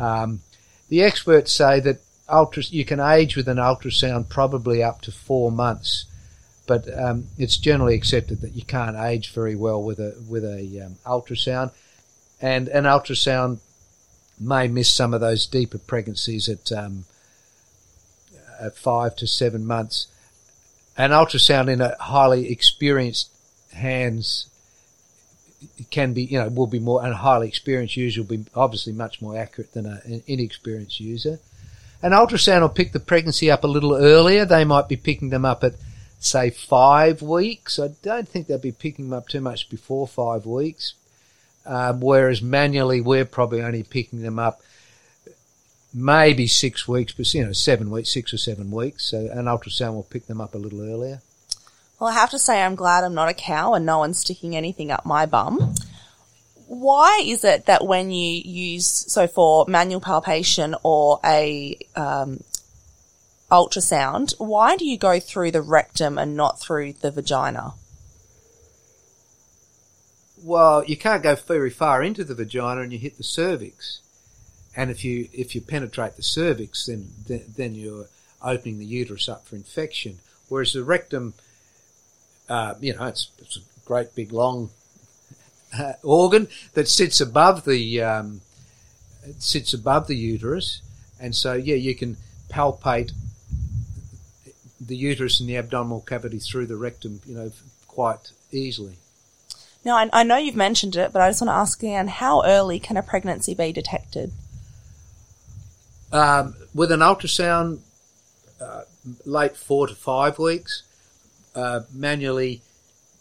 Um, 0.00 0.40
the 0.88 1.02
experts 1.02 1.52
say 1.52 1.80
that 1.80 2.00
ultra 2.28 2.62
you 2.64 2.84
can 2.84 3.00
age 3.00 3.36
with 3.36 3.48
an 3.48 3.58
ultrasound 3.58 4.28
probably 4.28 4.82
up 4.82 5.02
to 5.02 5.12
four 5.12 5.50
months, 5.50 6.06
but 6.66 6.86
um, 6.98 7.26
it's 7.38 7.56
generally 7.56 7.94
accepted 7.94 8.40
that 8.40 8.54
you 8.54 8.62
can't 8.62 8.96
age 8.96 9.32
very 9.32 9.54
well 9.54 9.82
with 9.82 9.98
a 9.98 10.14
with 10.28 10.44
a 10.44 10.80
um, 10.84 10.96
ultrasound, 11.06 11.72
and 12.40 12.68
an 12.68 12.84
ultrasound 12.84 13.58
may 14.40 14.66
miss 14.68 14.90
some 14.90 15.14
of 15.14 15.20
those 15.20 15.46
deeper 15.46 15.78
pregnancies 15.78 16.48
at 16.48 16.72
um, 16.72 17.04
at 18.60 18.76
five 18.76 19.16
to 19.16 19.26
seven 19.26 19.66
months. 19.66 20.08
An 20.96 21.10
ultrasound 21.10 21.72
in 21.72 21.80
a 21.80 21.96
highly 21.98 22.50
experienced 22.50 23.30
hands 23.72 24.48
can 25.90 26.12
be, 26.12 26.24
you 26.24 26.38
know, 26.38 26.48
will 26.48 26.66
be 26.66 26.78
more, 26.78 27.02
and 27.02 27.12
a 27.12 27.16
highly 27.16 27.48
experienced 27.48 27.96
user 27.96 28.22
will 28.22 28.28
be 28.28 28.44
obviously 28.54 28.92
much 28.92 29.20
more 29.20 29.36
accurate 29.36 29.72
than 29.72 29.86
an 29.86 30.22
inexperienced 30.26 31.00
user. 31.00 31.38
An 32.02 32.12
ultrasound 32.12 32.62
will 32.62 32.68
pick 32.68 32.92
the 32.92 33.00
pregnancy 33.00 33.50
up 33.50 33.62
a 33.64 33.68
little 33.68 33.94
earlier. 33.94 34.44
They 34.44 34.64
might 34.64 34.88
be 34.88 34.96
picking 34.96 35.30
them 35.30 35.44
up 35.44 35.62
at, 35.62 35.74
say, 36.18 36.50
five 36.50 37.22
weeks. 37.22 37.78
I 37.78 37.88
don't 38.02 38.28
think 38.28 38.46
they'll 38.46 38.58
be 38.58 38.72
picking 38.72 39.08
them 39.08 39.18
up 39.18 39.28
too 39.28 39.40
much 39.40 39.70
before 39.70 40.08
five 40.08 40.44
weeks. 40.44 40.94
Um, 41.64 42.00
whereas 42.00 42.42
manually, 42.42 43.00
we're 43.00 43.24
probably 43.24 43.62
only 43.62 43.84
picking 43.84 44.22
them 44.22 44.38
up 44.38 44.62
maybe 45.94 46.46
six 46.46 46.88
weeks, 46.88 47.12
but 47.12 47.32
you 47.34 47.44
know, 47.44 47.52
seven 47.52 47.90
weeks, 47.90 48.10
six 48.10 48.32
or 48.34 48.38
seven 48.38 48.70
weeks. 48.70 49.04
So 49.04 49.28
an 49.32 49.44
ultrasound 49.44 49.94
will 49.94 50.02
pick 50.02 50.26
them 50.26 50.40
up 50.40 50.54
a 50.54 50.58
little 50.58 50.80
earlier. 50.80 51.20
Well, 52.02 52.10
I 52.10 52.14
have 52.14 52.30
to 52.30 52.38
say, 52.40 52.60
I'm 52.60 52.74
glad 52.74 53.04
I'm 53.04 53.14
not 53.14 53.28
a 53.28 53.32
cow 53.32 53.74
and 53.74 53.86
no 53.86 53.98
one's 53.98 54.18
sticking 54.18 54.56
anything 54.56 54.90
up 54.90 55.06
my 55.06 55.24
bum. 55.24 55.76
Why 56.66 57.22
is 57.24 57.44
it 57.44 57.66
that 57.66 57.86
when 57.86 58.10
you 58.10 58.42
use, 58.44 58.88
so 58.88 59.28
for 59.28 59.66
manual 59.68 60.00
palpation 60.00 60.74
or 60.82 61.20
a 61.24 61.78
um, 61.94 62.42
ultrasound, 63.52 64.34
why 64.38 64.76
do 64.76 64.84
you 64.84 64.98
go 64.98 65.20
through 65.20 65.52
the 65.52 65.62
rectum 65.62 66.18
and 66.18 66.36
not 66.36 66.58
through 66.58 66.94
the 66.94 67.12
vagina? 67.12 67.74
Well, 70.42 70.82
you 70.82 70.96
can't 70.96 71.22
go 71.22 71.36
very 71.36 71.70
far 71.70 72.02
into 72.02 72.24
the 72.24 72.34
vagina 72.34 72.80
and 72.80 72.92
you 72.92 72.98
hit 72.98 73.16
the 73.16 73.22
cervix. 73.22 74.00
And 74.74 74.90
if 74.90 75.04
you 75.04 75.28
if 75.32 75.54
you 75.54 75.60
penetrate 75.60 76.16
the 76.16 76.24
cervix, 76.24 76.86
then 76.86 77.10
then, 77.28 77.44
then 77.56 77.74
you're 77.76 78.06
opening 78.42 78.80
the 78.80 78.86
uterus 78.86 79.28
up 79.28 79.46
for 79.46 79.54
infection. 79.54 80.18
Whereas 80.48 80.72
the 80.72 80.82
rectum, 80.82 81.34
uh, 82.52 82.74
you 82.80 82.94
know, 82.94 83.06
it's, 83.06 83.30
it's, 83.38 83.56
a 83.56 83.60
great 83.86 84.14
big 84.14 84.30
long 84.30 84.68
uh, 85.78 85.94
organ 86.02 86.46
that 86.74 86.86
sits 86.86 87.18
above 87.18 87.64
the 87.64 88.02
um, 88.02 88.42
sits 89.38 89.72
above 89.72 90.06
the 90.06 90.14
uterus, 90.14 90.82
and 91.18 91.34
so 91.34 91.54
yeah, 91.54 91.76
you 91.76 91.94
can 91.94 92.18
palpate 92.50 93.12
the 94.78 94.94
uterus 94.94 95.40
and 95.40 95.48
the 95.48 95.56
abdominal 95.56 96.02
cavity 96.02 96.38
through 96.38 96.66
the 96.66 96.76
rectum, 96.76 97.22
you 97.24 97.34
know, 97.34 97.50
quite 97.88 98.32
easily. 98.50 98.96
Now, 99.82 99.96
I, 99.96 100.10
I 100.12 100.22
know 100.22 100.36
you've 100.36 100.54
mentioned 100.54 100.94
it, 100.94 101.10
but 101.10 101.22
I 101.22 101.30
just 101.30 101.40
want 101.40 101.48
to 101.48 101.54
ask 101.54 101.82
again: 101.82 102.08
How 102.08 102.44
early 102.44 102.78
can 102.78 102.98
a 102.98 103.02
pregnancy 103.02 103.54
be 103.54 103.72
detected? 103.72 104.30
Um, 106.12 106.54
with 106.74 106.92
an 106.92 107.00
ultrasound, 107.00 107.80
uh, 108.60 108.82
late 109.24 109.56
four 109.56 109.86
to 109.86 109.94
five 109.94 110.38
weeks. 110.38 110.82
Uh, 111.54 111.80
manually, 111.92 112.62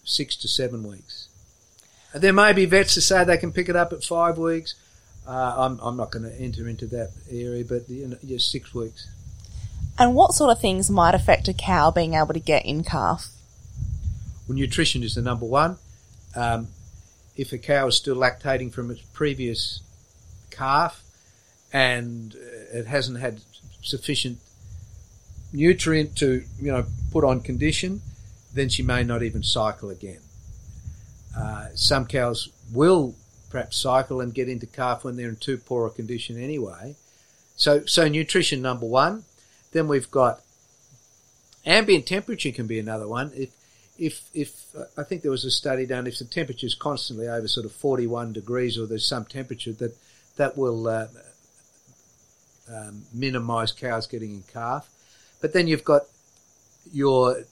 six 0.04 0.36
to 0.38 0.48
seven 0.48 0.84
weeks. 0.84 1.28
There 2.14 2.34
may 2.34 2.54
be 2.54 2.66
vets 2.66 2.94
to 2.96 3.02
say 3.02 3.24
they 3.24 3.38
can 3.38 3.52
pick 3.52 3.70
it 3.70 3.76
up 3.76 3.94
at 3.94 4.04
five 4.04 4.38
weeks. 4.38 4.76
Uh, 5.28 5.56
I'm, 5.58 5.80
I'm 5.80 5.98
not 5.98 6.12
going 6.12 6.24
to 6.24 6.36
enter 6.40 6.68
into 6.68 6.88
that 6.88 7.12
area, 7.30 7.64
but 7.64 7.90
you 7.90 8.08
know, 8.08 8.18
yeah, 8.24 8.38
six 8.40 8.74
weeks. 8.74 9.08
And 9.98 10.16
what 10.16 10.34
sort 10.34 10.52
of 10.52 10.60
things 10.60 10.90
might 10.90 11.14
affect 11.14 11.48
a 11.48 11.54
cow 11.54 11.92
being 11.92 12.14
able 12.14 12.34
to 12.34 12.40
get 12.40 12.66
in 12.66 12.84
calf? 12.84 13.28
Well, 14.48 14.58
nutrition 14.58 15.04
is 15.04 15.16
the 15.16 15.22
number 15.22 15.46
one. 15.46 15.78
Um, 16.36 16.70
if 17.36 17.54
a 17.54 17.58
cow 17.58 17.88
is 17.88 17.98
still 17.98 18.16
lactating 18.16 18.72
from 18.72 18.92
its 18.92 19.02
previous 19.02 19.82
calf 20.50 21.04
and 21.72 22.36
it 22.74 22.86
hasn't 22.88 23.20
had 23.20 23.42
sufficient 23.82 24.40
nutrient 25.54 26.16
to 26.16 26.44
you 26.60 26.72
know 26.72 26.86
put 27.12 27.24
on 27.24 27.42
condition, 27.42 28.02
then 28.54 28.70
she 28.70 28.84
may 28.84 29.04
not 29.04 29.24
even 29.24 29.44
cycle 29.44 29.90
again. 29.90 30.20
Uh, 31.38 31.68
some 31.76 32.06
cows 32.06 32.50
will 32.74 33.16
perhaps 33.50 33.78
cycle 33.78 34.22
and 34.22 34.34
get 34.34 34.50
into 34.50 34.66
calf 34.66 35.04
when 35.04 35.16
they're 35.16 35.30
in 35.30 35.36
too 35.36 35.58
poor 35.58 35.88
a 35.88 35.90
condition 35.90 36.42
anyway. 36.42 36.96
So, 37.56 37.86
so 37.86 38.08
nutrition 38.08 38.62
number 38.62 38.86
one. 38.86 39.24
Then 39.72 39.88
we've 39.88 40.10
got 40.12 40.42
ambient 41.66 42.06
temperature 42.06 42.52
can 42.52 42.68
be 42.68 42.80
another 42.80 43.08
one. 43.08 43.32
If, 43.36 43.50
if, 43.98 44.30
if 44.34 44.76
uh, 44.78 44.86
I 44.98 45.04
think 45.04 45.22
there 45.22 45.32
was 45.32 45.46
a 45.46 45.52
study 45.52 45.86
done, 45.86 46.08
if 46.08 46.20
the 46.20 46.26
temperature 46.26 46.66
is 46.66 46.76
constantly 46.76 47.28
over 47.28 47.48
sort 47.48 47.66
of 47.66 47.72
41 47.72 48.34
degrees 48.34 48.78
or 48.78 48.86
there's 48.86 49.06
some 49.06 49.26
temperature 49.26 49.74
that 49.74 49.96
that 50.38 50.58
will 50.58 50.88
uh, 50.88 51.08
um, 52.74 53.04
minimise 53.14 53.72
cows 53.72 54.08
getting 54.08 54.32
in 54.32 54.44
calf. 54.44 54.90
But 55.42 55.54
then 55.54 55.68
you've 55.68 55.84
got 55.84 56.04
your 56.92 57.44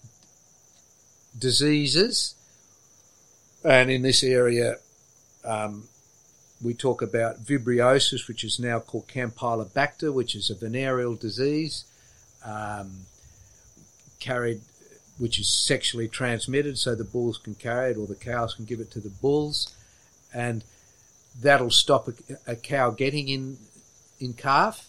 diseases, 1.38 2.36
and 3.64 3.90
in 3.90 4.02
this 4.02 4.24
area, 4.24 4.76
um, 5.46 5.88
we 6.62 6.74
talk 6.74 7.02
about 7.02 7.44
vibriosis, 7.44 8.28
which 8.28 8.44
is 8.44 8.60
now 8.60 8.80
called 8.80 9.08
Campylobacter, 9.08 10.14
which 10.14 10.36
is 10.36 10.50
a 10.50 10.56
venereal 10.56 11.16
disease 11.16 11.86
um, 12.46 12.92
carried, 14.20 14.62
which 15.18 15.40
is 15.40 15.50
sexually 15.50 16.08
transmitted, 16.08 16.78
so 16.78 16.96
the 16.96 17.04
bulls 17.04 17.38
can 17.38 17.56
carry 17.56 17.92
it 17.92 17.98
or 17.98 18.08
the 18.08 18.16
cows 18.16 18.54
can 18.54 18.66
give 18.66 18.80
it 18.80 18.92
to 18.92 19.00
the 19.00 19.10
bulls, 19.10 19.76
and 20.34 20.64
that'll 21.42 21.72
stop 21.72 22.08
a, 22.08 22.52
a 22.52 22.56
cow 22.56 22.90
getting 22.90 23.28
in 23.28 23.58
in 24.20 24.34
calf. 24.34 24.88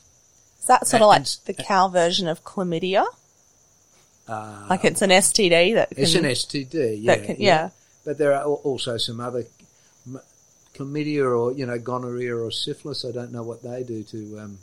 Is 0.58 0.66
that 0.66 0.86
sort 0.86 1.02
of 1.02 1.08
like 1.08 1.26
the 1.44 1.54
cow 1.54 1.88
version 1.88 2.28
of 2.28 2.44
chlamydia? 2.44 3.06
Uh, 4.30 4.66
Like 4.70 4.84
it's 4.84 5.02
an 5.02 5.10
STD 5.10 5.74
that 5.74 5.90
can, 5.90 5.98
It's 6.04 6.14
an 6.14 6.24
STD, 6.24 6.98
yeah, 7.02 7.16
can, 7.16 7.36
yeah. 7.38 7.70
But 8.04 8.16
there 8.16 8.32
are 8.32 8.44
also 8.44 8.96
some 8.96 9.20
other 9.20 9.44
chlamydia 10.74 11.24
or 11.24 11.52
you 11.52 11.66
know 11.66 11.78
gonorrhea 11.78 12.36
or 12.36 12.50
syphilis. 12.52 13.04
I 13.04 13.10
don't 13.10 13.32
know 13.32 13.42
what 13.42 13.62
they 13.62 13.82
do 13.82 14.04
to 14.04 14.38
um, 14.38 14.58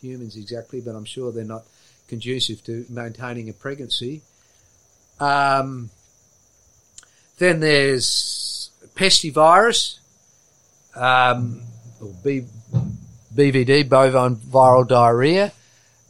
humans 0.00 0.36
exactly, 0.36 0.80
but 0.80 0.96
I'm 0.96 1.04
sure 1.04 1.30
they're 1.30 1.44
not 1.44 1.64
conducive 2.08 2.64
to 2.64 2.84
maintaining 2.88 3.48
a 3.48 3.52
pregnancy. 3.52 4.22
Um, 5.20 5.90
then 7.38 7.60
there's 7.60 8.70
pestivirus, 8.96 9.98
um, 10.94 11.62
or 12.00 12.12
B, 12.24 12.44
BVD, 13.34 13.88
bovine 13.88 14.36
viral 14.36 14.86
diarrhea, 14.86 15.52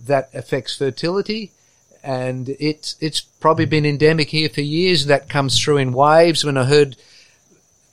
that 0.07 0.31
affects 0.35 0.77
fertility 0.77 1.53
and 2.07 2.51
it's 2.61 2.97
it's 3.01 3.21
probably 3.21 3.65
been 3.65 3.85
endemic 3.85 4.31
here 4.31 4.49
for 4.49 4.61
years. 4.61 5.07
That 5.07 5.29
comes 5.29 5.61
through 5.61 5.79
in 5.79 5.93
waves. 5.93 6.45
When 6.45 6.57
a 6.57 6.65
heard 6.65 6.97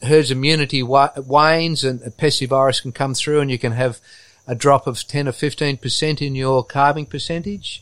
herd's 0.04 0.30
immunity 0.30 0.84
wanes 0.84 1.84
and 1.84 2.02
a 2.04 2.12
pestivirus 2.12 2.82
can 2.82 2.92
come 2.92 3.16
through 3.16 3.40
and 3.40 3.50
you 3.50 3.58
can 3.58 3.72
have 3.72 4.00
a 4.46 4.54
drop 4.54 4.86
of 4.86 5.08
10 5.08 5.30
or 5.30 5.32
15% 5.32 6.22
in 6.22 6.36
your 6.36 6.64
calving 6.64 7.06
percentage. 7.06 7.82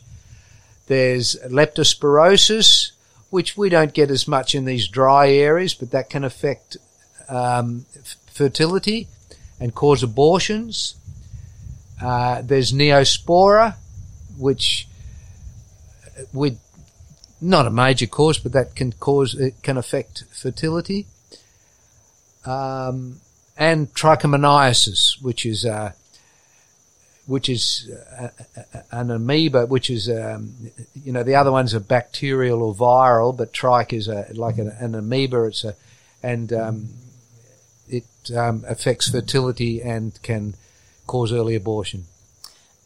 There's 0.86 1.36
leptospirosis, 1.48 2.92
which 3.30 3.56
we 3.56 3.68
don't 3.68 3.92
get 3.92 4.10
as 4.10 4.28
much 4.28 4.54
in 4.54 4.64
these 4.64 4.86
dry 4.86 5.30
areas, 5.30 5.74
but 5.74 5.90
that 5.90 6.10
can 6.10 6.22
affect 6.22 6.76
um, 7.28 7.86
f- 7.96 8.16
fertility 8.26 9.08
and 9.58 9.74
cause 9.74 10.04
abortions. 10.04 10.94
Uh, 12.00 12.40
there's 12.42 12.72
neospora, 12.72 13.74
which 14.38 14.86
would 16.32 16.58
not 17.40 17.66
a 17.66 17.70
major 17.70 18.06
cause, 18.06 18.38
but 18.38 18.52
that 18.52 18.74
can 18.74 18.92
cause 18.92 19.34
it 19.34 19.62
can 19.62 19.76
affect 19.76 20.24
fertility. 20.32 21.06
Um, 22.44 23.20
and 23.56 23.92
trichomoniasis, 23.94 25.22
which 25.22 25.44
is 25.44 25.64
uh, 25.64 25.92
which 27.26 27.48
is 27.48 27.90
uh, 28.18 28.28
an 28.90 29.10
amoeba, 29.10 29.66
which 29.66 29.90
is 29.90 30.08
um, 30.08 30.54
you 30.94 31.12
know 31.12 31.22
the 31.22 31.34
other 31.34 31.52
ones 31.52 31.74
are 31.74 31.80
bacterial 31.80 32.62
or 32.62 32.74
viral, 32.74 33.36
but 33.36 33.52
trich 33.52 33.92
is 33.92 34.08
a, 34.08 34.26
like 34.34 34.58
an, 34.58 34.68
an 34.78 34.94
amoeba. 34.94 35.44
It's 35.44 35.64
a 35.64 35.74
and 36.22 36.52
um, 36.52 36.88
it 37.88 38.04
um, 38.34 38.64
affects 38.68 39.10
fertility 39.10 39.82
and 39.82 40.20
can 40.22 40.54
cause 41.06 41.32
early 41.32 41.54
abortion. 41.54 42.06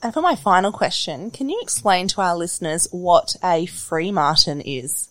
And 0.03 0.13
for 0.13 0.21
my 0.21 0.37
final 0.37 0.73
question, 0.73 1.31
can 1.31 1.49
you 1.49 1.59
explain 1.63 2.09
to 2.09 2.21
our 2.21 2.37
listeners 2.37 2.87
what 2.91 3.37
a 3.43 3.67
free 3.67 4.13
martin 4.13 4.61
is? 4.61 5.09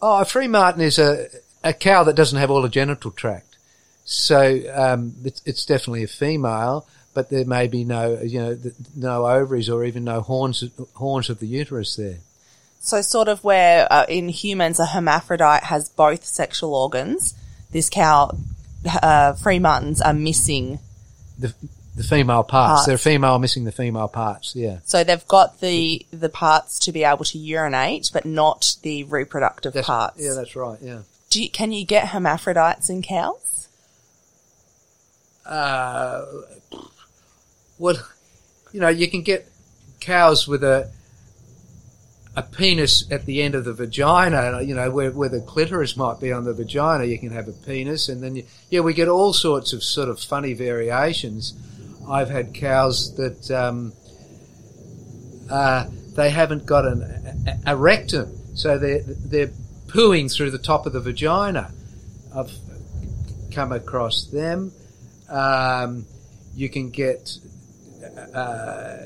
Oh, 0.00 0.20
a 0.20 0.24
free 0.24 0.48
martin 0.48 0.82
is 0.82 0.98
a 0.98 1.28
a 1.64 1.72
cow 1.72 2.04
that 2.04 2.16
doesn't 2.16 2.38
have 2.38 2.50
all 2.50 2.62
the 2.62 2.68
genital 2.68 3.10
tract. 3.10 3.56
So 4.04 4.60
um, 4.74 5.14
it's, 5.24 5.42
it's 5.46 5.64
definitely 5.64 6.02
a 6.02 6.08
female, 6.08 6.86
but 7.14 7.30
there 7.30 7.44
may 7.44 7.68
be 7.68 7.84
no, 7.84 8.20
you 8.20 8.40
know, 8.40 8.58
no 8.96 9.26
ovaries 9.26 9.68
or 9.68 9.84
even 9.84 10.04
no 10.04 10.20
horns 10.20 10.64
horns 10.94 11.30
of 11.30 11.38
the 11.38 11.46
uterus 11.46 11.96
there. 11.96 12.18
So, 12.80 13.00
sort 13.00 13.28
of 13.28 13.44
where 13.44 13.86
uh, 13.92 14.06
in 14.08 14.28
humans 14.28 14.80
a 14.80 14.86
hermaphrodite 14.86 15.64
has 15.64 15.88
both 15.88 16.24
sexual 16.24 16.74
organs, 16.74 17.34
this 17.70 17.88
cow, 17.88 18.36
uh, 19.00 19.34
free 19.34 19.60
martins 19.60 20.00
are 20.00 20.12
missing. 20.12 20.80
The 21.38 21.54
the 21.94 22.02
female 22.02 22.42
parts. 22.42 22.70
Parts. 22.72 22.86
They're 22.86 22.98
female 22.98 23.38
missing 23.38 23.64
the 23.64 23.72
female 23.72 24.08
parts. 24.08 24.56
Yeah, 24.56 24.78
So 24.84 25.04
they've 25.04 25.26
got 25.28 25.60
the 25.60 26.06
the 26.10 26.28
parts 26.28 26.78
to 26.80 26.92
be 26.92 27.04
able 27.04 27.24
to 27.26 27.38
urinate, 27.38 28.10
but 28.12 28.24
not 28.24 28.76
the 28.82 29.04
reproductive 29.04 29.74
that's, 29.74 29.86
parts. 29.86 30.22
Yeah, 30.22 30.34
that's 30.34 30.56
right. 30.56 30.78
Yeah. 30.80 31.00
Do 31.30 31.42
you, 31.42 31.50
can 31.50 31.72
you 31.72 31.84
get 31.84 32.08
hermaphrodites 32.08 32.88
in 32.90 33.02
cows? 33.02 33.68
Uh, 35.46 36.24
well, 37.78 37.96
you 38.72 38.80
know, 38.80 38.88
you 38.88 39.08
can 39.08 39.22
get 39.22 39.48
cows 40.00 40.46
with 40.46 40.64
a 40.64 40.90
a 42.34 42.42
penis 42.42 43.10
at 43.10 43.26
the 43.26 43.42
end 43.42 43.54
of 43.54 43.66
the 43.66 43.74
vagina. 43.74 44.62
You 44.62 44.74
know, 44.74 44.90
where 44.90 45.10
where 45.10 45.28
the 45.28 45.40
clitoris 45.40 45.96
might 45.96 46.20
be 46.20 46.32
on 46.32 46.44
the 46.44 46.54
vagina, 46.54 47.04
you 47.04 47.18
can 47.18 47.30
have 47.30 47.48
a 47.48 47.52
penis, 47.52 48.08
and 48.08 48.22
then 48.22 48.36
you, 48.36 48.44
yeah, 48.70 48.80
we 48.80 48.94
get 48.94 49.08
all 49.08 49.34
sorts 49.34 49.74
of 49.74 49.82
sort 49.82 50.08
of 50.08 50.20
funny 50.20 50.54
variations. 50.54 51.54
I've 52.12 52.28
had 52.28 52.52
cows 52.52 53.16
that 53.16 53.50
um, 53.50 53.94
uh, 55.50 55.86
they 56.14 56.28
haven't 56.28 56.66
got 56.66 56.84
an 56.84 57.02
a, 57.66 57.72
a 57.72 57.76
rectum, 57.76 58.54
so 58.54 58.78
they're 58.78 59.02
they're 59.02 59.50
pooing 59.86 60.30
through 60.30 60.50
the 60.50 60.58
top 60.58 60.84
of 60.84 60.92
the 60.92 61.00
vagina. 61.00 61.72
I've 62.36 62.52
come 63.50 63.72
across 63.72 64.26
them. 64.26 64.72
Um, 65.30 66.04
you 66.54 66.68
can 66.68 66.90
get 66.90 67.38
uh, 68.34 68.96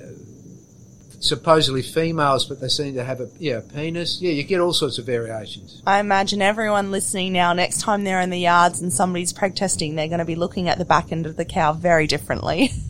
supposedly 1.21 1.83
females, 1.83 2.47
but 2.47 2.61
they 2.61 2.69
seem 2.69 2.95
to 2.95 3.05
have 3.05 3.21
a 3.21 3.29
yeah 3.39 3.61
penis. 3.73 4.21
Yeah, 4.21 4.33
you 4.33 4.43
get 4.43 4.61
all 4.61 4.73
sorts 4.73 4.99
of 4.99 5.07
variations. 5.07 5.81
I 5.87 6.01
imagine 6.01 6.43
everyone 6.43 6.91
listening 6.91 7.33
now, 7.35 7.53
next 7.53 7.83
time 7.83 8.03
they're 8.03 8.21
in 8.21 8.31
the 8.31 8.41
yards 8.41 8.81
and 8.81 8.93
somebody's 8.93 9.33
preg 9.33 9.55
testing, 9.55 9.95
they're 9.95 10.09
going 10.09 10.19
to 10.19 10.25
be 10.25 10.35
looking 10.35 10.69
at 10.69 10.79
the 10.79 10.85
back 10.85 11.13
end 11.13 11.27
of 11.27 11.37
the 11.37 11.45
cow 11.45 11.73
very 11.73 12.09
differently. 12.09 12.73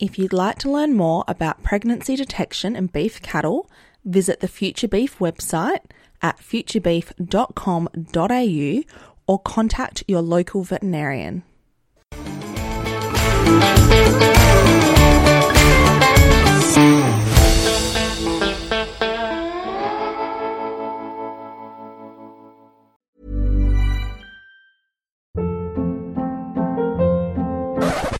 if 0.00 0.18
you'd 0.18 0.32
like 0.32 0.58
to 0.60 0.70
learn 0.70 0.96
more 0.96 1.24
about 1.28 1.62
pregnancy 1.62 2.16
detection 2.16 2.74
in 2.74 2.86
beef 2.86 3.20
cattle, 3.20 3.70
visit 4.04 4.40
the 4.40 4.48
Future 4.48 4.88
Beef 4.88 5.18
website 5.18 5.80
at 6.22 6.38
futurebeef.com.au 6.38 8.94
or 9.26 9.38
contact 9.40 10.02
your 10.08 10.22
local 10.22 10.64
veterinarian. 10.64 11.42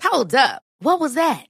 Hold 0.02 0.34
up. 0.34 0.62
What 0.80 1.00
was 1.00 1.14
that? 1.14 1.49